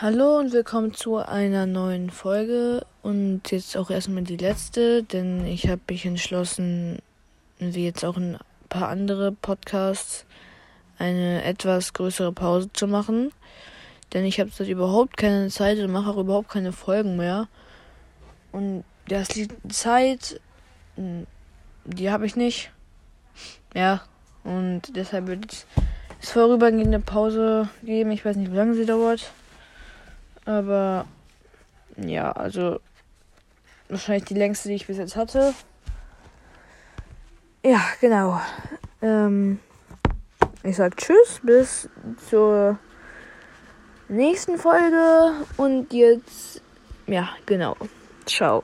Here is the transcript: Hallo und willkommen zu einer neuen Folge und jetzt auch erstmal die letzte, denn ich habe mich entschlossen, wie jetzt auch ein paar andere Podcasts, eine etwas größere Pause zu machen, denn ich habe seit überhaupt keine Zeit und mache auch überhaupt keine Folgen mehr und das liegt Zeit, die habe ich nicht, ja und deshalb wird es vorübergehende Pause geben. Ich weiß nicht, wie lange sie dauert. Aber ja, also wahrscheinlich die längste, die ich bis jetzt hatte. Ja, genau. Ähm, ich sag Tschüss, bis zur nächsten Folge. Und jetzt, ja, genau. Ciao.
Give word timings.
Hallo 0.00 0.40
und 0.40 0.52
willkommen 0.52 0.92
zu 0.92 1.18
einer 1.18 1.66
neuen 1.66 2.10
Folge 2.10 2.84
und 3.02 3.42
jetzt 3.52 3.76
auch 3.76 3.90
erstmal 3.90 4.24
die 4.24 4.36
letzte, 4.36 5.04
denn 5.04 5.46
ich 5.46 5.68
habe 5.68 5.80
mich 5.88 6.04
entschlossen, 6.04 6.98
wie 7.60 7.84
jetzt 7.84 8.04
auch 8.04 8.16
ein 8.16 8.36
paar 8.68 8.88
andere 8.88 9.30
Podcasts, 9.30 10.26
eine 10.98 11.44
etwas 11.44 11.92
größere 11.92 12.32
Pause 12.32 12.72
zu 12.72 12.88
machen, 12.88 13.30
denn 14.12 14.24
ich 14.24 14.40
habe 14.40 14.50
seit 14.50 14.66
überhaupt 14.66 15.16
keine 15.16 15.48
Zeit 15.48 15.78
und 15.78 15.92
mache 15.92 16.10
auch 16.10 16.18
überhaupt 16.18 16.48
keine 16.48 16.72
Folgen 16.72 17.16
mehr 17.16 17.46
und 18.50 18.82
das 19.06 19.36
liegt 19.36 19.72
Zeit, 19.72 20.40
die 20.96 22.10
habe 22.10 22.26
ich 22.26 22.34
nicht, 22.34 22.72
ja 23.76 24.02
und 24.42 24.96
deshalb 24.96 25.28
wird 25.28 25.52
es 26.20 26.32
vorübergehende 26.32 26.98
Pause 26.98 27.68
geben. 27.84 28.10
Ich 28.10 28.24
weiß 28.24 28.34
nicht, 28.36 28.50
wie 28.50 28.56
lange 28.56 28.74
sie 28.74 28.86
dauert. 28.86 29.30
Aber 30.44 31.06
ja, 31.96 32.32
also 32.32 32.80
wahrscheinlich 33.88 34.24
die 34.24 34.34
längste, 34.34 34.68
die 34.68 34.74
ich 34.74 34.86
bis 34.86 34.98
jetzt 34.98 35.16
hatte. 35.16 35.54
Ja, 37.64 37.80
genau. 38.00 38.40
Ähm, 39.00 39.58
ich 40.62 40.76
sag 40.76 40.96
Tschüss, 40.96 41.40
bis 41.42 41.88
zur 42.28 42.78
nächsten 44.08 44.58
Folge. 44.58 45.32
Und 45.56 45.92
jetzt, 45.92 46.60
ja, 47.06 47.30
genau. 47.46 47.76
Ciao. 48.26 48.62